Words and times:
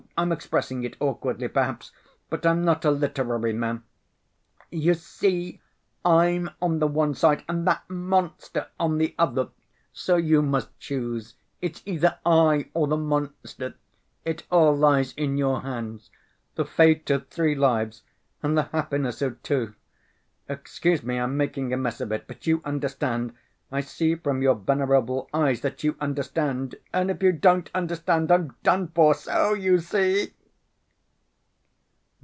I'm 0.17 0.31
expressing 0.31 0.83
it 0.83 0.95
awkwardly, 0.99 1.47
perhaps, 1.47 1.91
but 2.29 2.45
I'm 2.45 2.63
not 2.63 2.85
a 2.85 2.91
literary 2.91 3.53
man. 3.53 3.83
You 4.69 4.93
see, 4.93 5.61
I'm 6.05 6.51
on 6.61 6.77
the 6.77 6.85
one 6.87 7.15
side, 7.15 7.43
and 7.49 7.65
that 7.65 7.89
monster 7.89 8.67
on 8.79 8.99
the 8.99 9.15
other. 9.17 9.49
So 9.93 10.17
you 10.17 10.43
must 10.43 10.77
choose. 10.79 11.33
It's 11.59 11.81
either 11.87 12.19
I 12.23 12.69
or 12.75 12.85
the 12.87 12.97
monster. 12.97 13.73
It 14.23 14.43
all 14.51 14.75
lies 14.77 15.13
in 15.13 15.37
your 15.37 15.61
hands—the 15.61 16.65
fate 16.65 17.09
of 17.09 17.27
three 17.29 17.55
lives, 17.55 18.03
and 18.43 18.55
the 18.55 18.63
happiness 18.63 19.23
of 19.23 19.41
two.... 19.41 19.73
Excuse 20.47 21.01
me, 21.01 21.19
I'm 21.19 21.35
making 21.35 21.73
a 21.73 21.77
mess 21.77 21.99
of 21.99 22.11
it, 22.11 22.27
but 22.27 22.45
you 22.45 22.61
understand... 22.63 23.33
I 23.73 23.79
see 23.79 24.15
from 24.15 24.41
your 24.41 24.55
venerable 24.55 25.29
eyes 25.33 25.61
that 25.61 25.81
you 25.81 25.95
understand... 26.01 26.75
and 26.91 27.09
if 27.09 27.23
you 27.23 27.31
don't 27.31 27.71
understand, 27.73 28.29
I'm 28.29 28.53
done 28.63 28.89
for... 28.89 29.13
so 29.13 29.53
you 29.53 29.79
see!" 29.79 30.33